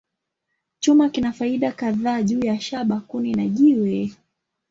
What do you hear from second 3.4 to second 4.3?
jiwe.